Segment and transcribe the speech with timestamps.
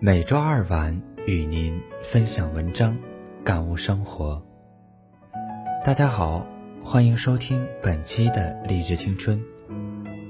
[0.00, 2.96] 每周二晚与您分享文章，
[3.44, 4.40] 感悟生活。
[5.84, 6.46] 大家好，
[6.80, 9.42] 欢迎收听本期的励志青春，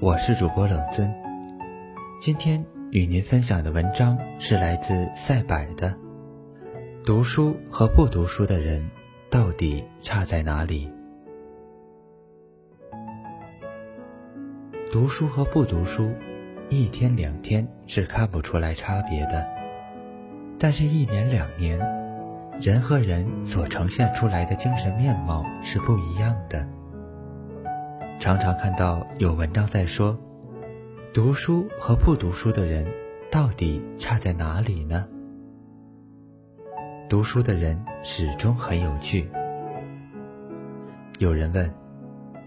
[0.01, 1.15] 我是主播冷尊。
[2.19, 5.95] 今天与您分享的文章是来自赛柏的：
[7.05, 8.83] 读书和不读书的人
[9.29, 10.91] 到底差在哪里？
[14.91, 16.11] 读书和不读书，
[16.71, 19.47] 一天两天是看不出来差别的，
[20.59, 21.79] 但是，一年两年，
[22.61, 26.67] 人和人所呈现出来的精神面貌是不一样的。
[28.19, 30.19] 常常看到有文章在说，
[31.15, 32.87] 读书和不读书的人
[33.31, 35.07] 到底差在哪里呢？
[37.09, 39.31] 读书的人始终很有趣。
[41.19, 41.73] 有人问，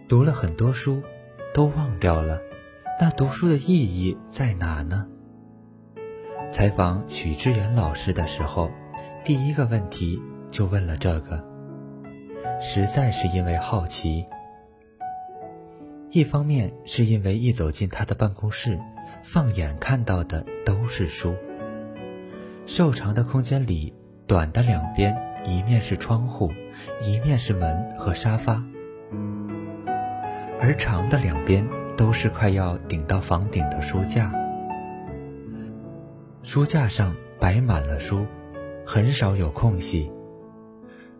[0.08, 1.02] 读了很多书。
[1.54, 2.40] 都忘掉了，
[2.98, 5.05] 那读书的意义在哪呢？
[6.52, 8.70] 采访许知远老师的时候，
[9.23, 10.21] 第一个问题
[10.52, 11.41] 就问了这个，
[12.60, 14.26] 实在是因为好奇。
[16.10, 18.77] 一方面是因为一走进他的办公室，
[19.24, 21.34] 放眼看到的都是书。
[22.66, 23.94] 瘦长的空间里，
[24.27, 26.52] 短的两边，一面是窗户，
[27.02, 28.62] 一面是门和沙发。
[30.60, 34.32] 而长的两边都是快要顶到房顶的书架，
[36.44, 38.26] 书架上摆满了书，
[38.86, 40.12] 很少有空隙，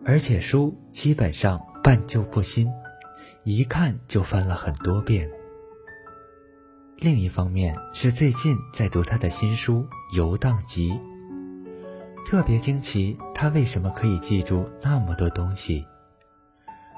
[0.04, 2.68] 而且书基本上半旧不新，
[3.44, 5.30] 一看就翻了很多遍。
[6.96, 9.82] 另一方面是最近在读他的新书
[10.16, 10.90] 《游荡集》，
[12.26, 15.86] 特别惊奇他为什么可以记住那么多东西，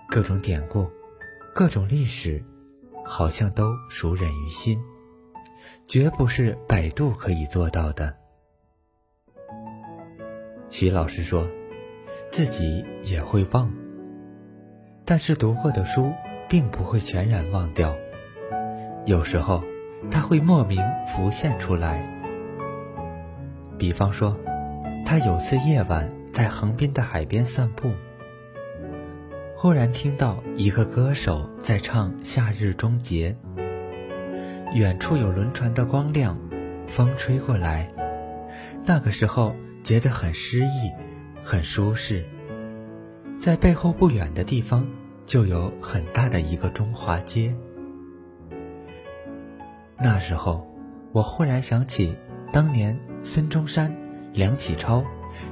[0.09, 0.89] 各种典故。
[1.55, 2.43] 各种历史，
[3.05, 4.77] 好像都熟稔于心，
[5.87, 8.15] 绝不是百度可以做到的。
[10.71, 11.47] 徐老师说，
[12.31, 13.71] 自己也会忘，
[15.05, 16.13] 但是读过的书
[16.49, 17.95] 并不会全然忘掉，
[19.07, 19.63] 有时候
[20.11, 22.11] 他会莫名浮现出来。
[23.79, 24.37] 比方说，
[25.05, 27.93] 他有次夜晚在横滨的海边散步。
[29.57, 33.31] 忽然听到一个歌手在唱《夏日终结》，
[34.75, 36.37] 远处有轮船的光亮，
[36.89, 37.89] 风吹过来，
[38.85, 39.55] 那个时候
[39.85, 40.91] 觉得很诗意，
[41.45, 42.25] 很舒适。
[43.39, 44.85] 在背后不远的地方，
[45.25, 47.55] 就有很大的一个中华街。
[49.97, 50.67] 那时候，
[51.13, 52.17] 我忽然想起，
[52.53, 53.95] 当年孙中山、
[54.33, 55.05] 梁启超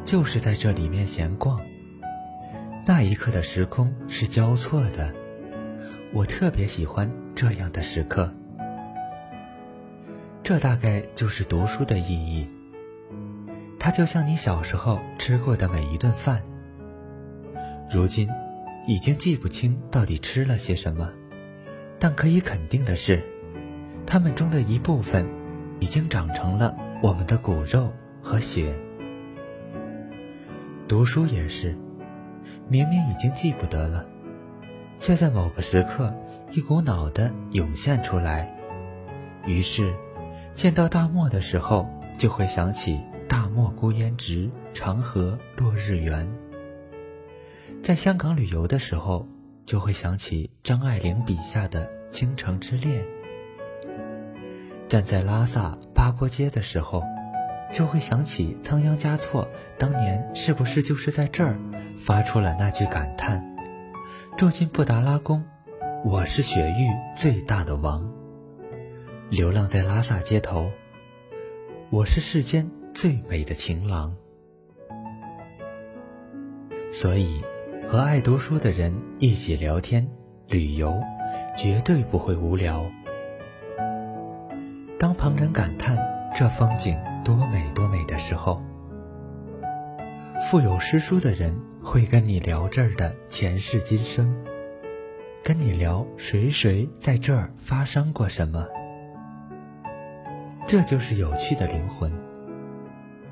[0.04, 1.60] 就是在这里面闲逛。
[2.84, 5.14] 那一刻的时空是交错的，
[6.12, 8.28] 我特别喜欢这样的时刻。
[10.42, 12.48] 这大概就是读书的意义。
[13.78, 16.42] 它就像你小时候吃过的每一顿饭，
[17.90, 18.28] 如今
[18.86, 21.12] 已经记不清到底吃了些什么，
[21.98, 23.22] 但可以肯定的是，
[24.06, 25.26] 它们中的一部分
[25.80, 28.74] 已经长成了我们的骨肉和血。
[30.88, 31.76] 读书也是。
[32.68, 34.06] 明明已经记不得了，
[34.98, 36.14] 却在某个时刻
[36.52, 38.56] 一股脑的涌现出来。
[39.44, 39.92] 于是，
[40.54, 46.28] 见到大漠的时候，就会想起“大漠孤烟直，长河落日圆”。
[47.82, 49.26] 在香港旅游的时候，
[49.66, 53.02] 就会想起张爱玲笔下的《倾城之恋》。
[54.88, 57.02] 站在拉萨八廓街的时候，
[57.72, 59.48] 就会想起仓央嘉措
[59.78, 61.56] 当年是不是就是在这儿。
[62.04, 63.56] 发出了那句感叹
[64.36, 65.44] ：“住进布达拉宫，
[66.04, 68.21] 我是雪域最大的王。
[69.32, 70.70] 流浪在拉萨街头，
[71.88, 74.14] 我是世间最美的情郎。”
[76.92, 77.40] 所以，
[77.88, 80.06] 和爱读书的人一起聊天、
[80.48, 81.00] 旅游，
[81.56, 82.84] 绝对不会无聊。
[84.98, 85.96] 当旁人感叹
[86.36, 86.94] 这风景
[87.24, 88.62] 多美多美的时候，
[90.44, 94.30] 富有诗书的人会跟你聊这儿的前世今生，
[95.42, 98.68] 跟你聊谁谁在这儿发生过什么。
[100.72, 102.10] 这就是有趣的灵魂。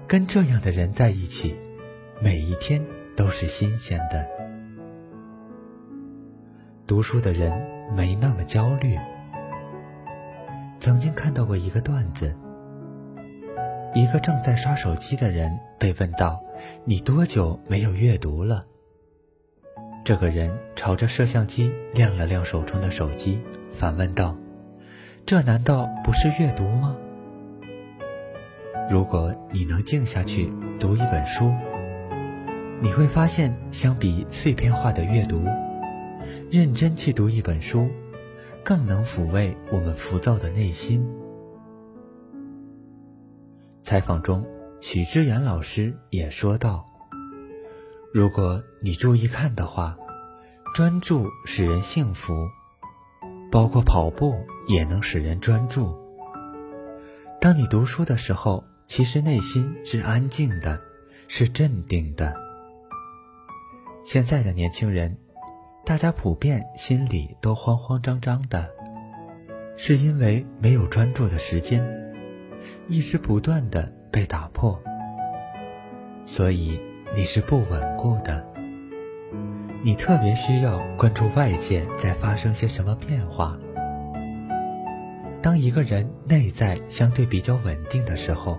[0.07, 1.57] 跟这样的人在一起，
[2.21, 2.85] 每一天
[3.17, 4.29] 都是新鲜的。
[6.87, 7.51] 读书的人
[7.97, 8.95] 没那么焦虑。
[10.81, 12.37] 曾经看到过一个段子。
[13.95, 16.45] 一个正在刷手机的人被问到
[16.85, 18.67] ：“你多久没有阅读了？”
[20.05, 23.41] 这个人朝着摄像机亮了亮手中的手机，
[23.73, 24.37] 反问道
[25.25, 26.95] ：“这难道不是阅读吗？”
[28.91, 31.55] 如果你能静下去读一本书，
[32.83, 35.45] 你会发现，相比碎片化的阅读，
[36.51, 37.89] 认真去读一本书，
[38.65, 41.09] 更能抚慰我们浮躁的内心。
[43.85, 44.45] 采访中，
[44.81, 46.85] 许知远老师也说道
[48.13, 49.97] ：“如果你注意看的话，
[50.75, 52.33] 专注使人幸福，
[53.53, 54.35] 包括跑步
[54.67, 55.97] 也能使人专注。
[57.41, 60.83] 当你读书的时候，其实内心是安静的，
[61.29, 62.35] 是镇定的。”
[64.03, 65.17] 现在的年轻人，
[65.87, 68.69] 大家普遍心里都慌慌张张的，
[69.77, 71.81] 是因为没有专注的时间，
[72.89, 74.77] 一直不断的被打破，
[76.27, 76.81] 所以
[77.15, 78.45] 你是不稳固的。
[79.85, 83.57] 你特别需要关注外界在发生些什么变化。
[85.41, 88.59] 当一个人内在相对比较稳定的时候，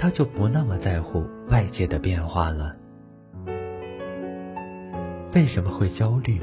[0.00, 2.74] 他就不那么在乎外界的变化了。
[5.34, 6.40] 为什么会焦虑？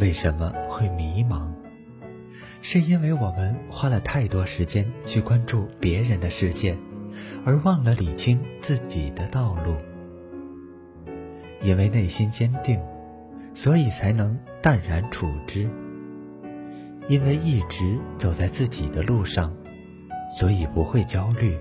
[0.00, 1.46] 为什么会迷茫？
[2.60, 6.76] 是因为我们花了太多时间去关注别人的世界，
[7.44, 9.76] 而忘了理清自己的道路。
[11.62, 12.80] 因为内心坚定，
[13.54, 15.68] 所以才能淡然处之；
[17.06, 19.54] 因为一直走在自己的路上，
[20.36, 21.56] 所以不会焦虑。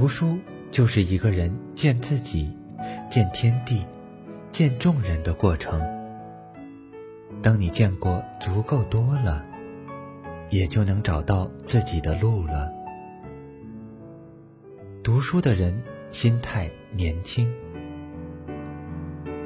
[0.00, 0.38] 读书
[0.70, 2.56] 就是一个人见自己，
[3.10, 3.84] 见天地。
[4.52, 5.82] 见众人的过程，
[7.42, 9.44] 当你见过足够多了，
[10.50, 12.72] 也就能找到自己的路了。
[15.02, 15.76] 读书的人
[16.12, 17.52] 心态年轻。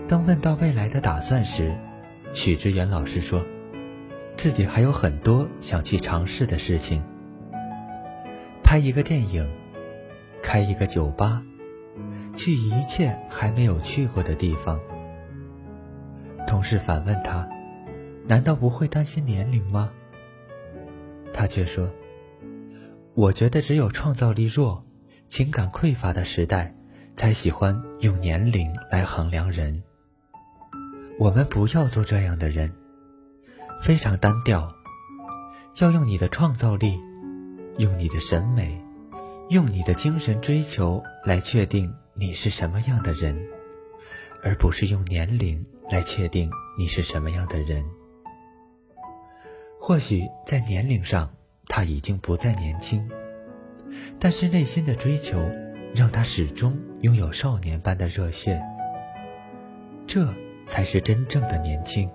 [0.07, 1.75] 当问到未来的打算时，
[2.35, 3.43] 许知远老师说，
[4.37, 7.03] 自己还有很多想去尝试的事情：
[8.63, 9.51] 拍一个电影，
[10.43, 11.43] 开一个酒吧，
[12.37, 14.79] 去一切还没有去过的地方。
[16.47, 17.49] 同事反问他
[18.27, 19.91] ：“难道不会担心年龄吗？”
[21.33, 21.89] 他却说
[23.15, 24.85] ：“我觉得只有创造力弱、
[25.29, 26.75] 情感匮乏的时代，
[27.17, 29.83] 才喜欢用年龄来衡量人。
[31.19, 32.73] 我们不要做这样的人，
[33.81, 34.71] 非常单调。
[35.79, 36.99] 要用你的创造力，
[37.79, 38.79] 用你的审美，
[39.49, 43.37] 用你的精神追求来确定你是什么样的人，
[44.43, 47.85] 而不是用年龄。”来确定你是什么样的人。
[49.79, 51.29] 或许在年龄上
[51.67, 53.07] 他已经不再年轻，
[54.19, 55.39] 但是内心的追求
[55.95, 58.59] 让他始终拥有少年般的热血。
[60.07, 60.27] 这
[60.67, 62.09] 才是真正的年轻。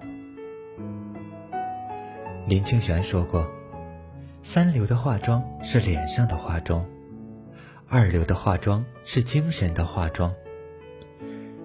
[2.47, 3.47] 林清玄说过
[4.41, 6.83] ：“三流的化妆是脸上的化妆，
[7.89, 10.34] 二流的化妆是精神的化妆。”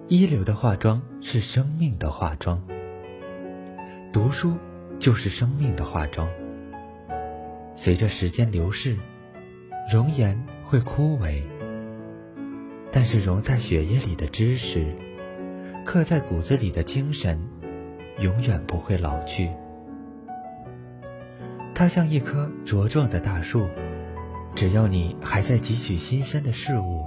[0.07, 2.61] 一流的化妆是生命的化妆，
[4.13, 4.57] 读书
[4.99, 6.25] 就是生命的化妆。
[7.75, 8.97] 随着时间流逝，
[9.91, 11.41] 容颜会枯萎，
[12.89, 14.95] 但是融在血液里的知识，
[15.85, 17.37] 刻在骨子里的精神，
[18.19, 19.49] 永远不会老去。
[21.75, 23.67] 它像一棵茁壮的大树，
[24.55, 27.05] 只要你还在汲取新鲜的事物，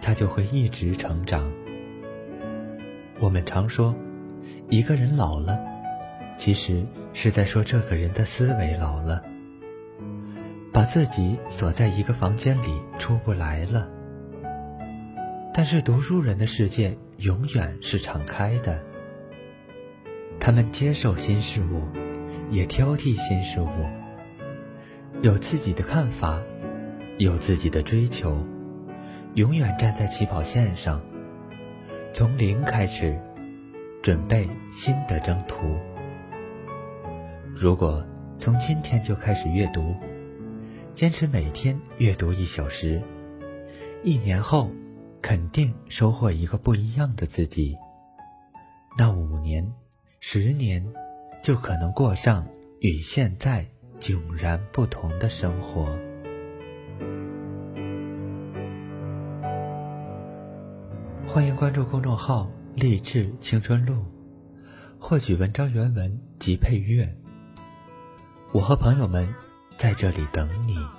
[0.00, 1.50] 它就会一直成长。
[3.18, 3.94] 我们常说，
[4.70, 5.58] 一个人老了，
[6.36, 9.22] 其实是在说这个人的思维老了，
[10.72, 13.88] 把自己锁在一个房间里出不来了。
[15.52, 18.80] 但是读书人的世界永远是敞开的，
[20.38, 21.82] 他们接受新事物，
[22.50, 23.68] 也挑剔新事物，
[25.22, 26.40] 有自己的看法，
[27.18, 28.46] 有自己的追求，
[29.34, 31.00] 永远站在起跑线上。
[32.12, 33.20] 从零开始，
[34.00, 35.56] 准备新的征途。
[37.52, 38.04] 如果
[38.38, 39.96] 从今天就开始阅读，
[40.94, 43.02] 坚持每天阅读一小时，
[44.04, 44.70] 一年后
[45.20, 47.76] 肯定收获一个不一样的自己。
[48.96, 49.72] 那五年、
[50.20, 50.86] 十年，
[51.42, 52.46] 就可能过上
[52.78, 53.66] 与现在
[54.00, 55.98] 迥然不同的生活。
[61.28, 64.02] 欢迎关注公众号“励志青春录”，
[64.98, 67.06] 获取文章原文及配乐。
[68.50, 69.28] 我和朋友们
[69.76, 70.97] 在这里等你。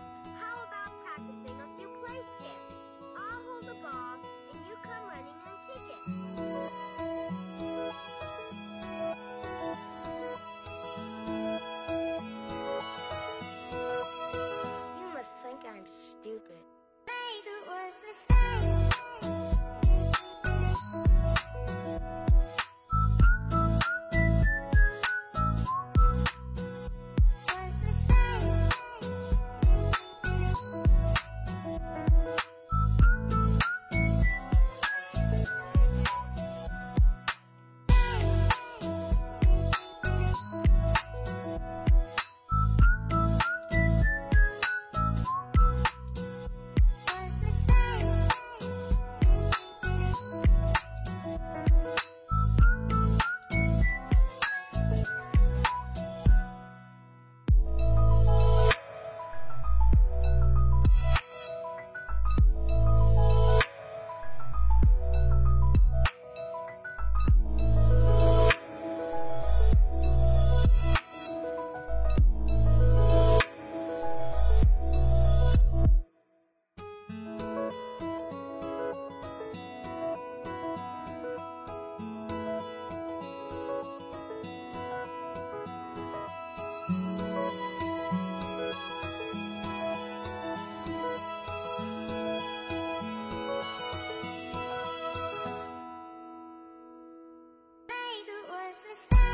[98.85, 99.28] useless.